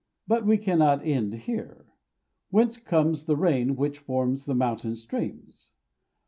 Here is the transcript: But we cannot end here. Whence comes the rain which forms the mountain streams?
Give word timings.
But 0.25 0.47
we 0.47 0.57
cannot 0.57 1.05
end 1.05 1.31
here. 1.31 1.93
Whence 2.49 2.77
comes 2.77 3.25
the 3.25 3.35
rain 3.35 3.75
which 3.75 3.99
forms 3.99 4.47
the 4.47 4.55
mountain 4.55 4.95
streams? 4.95 5.73